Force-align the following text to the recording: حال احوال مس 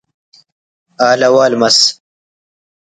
حال 0.99 1.21
احوال 1.27 1.53
مس 1.59 1.77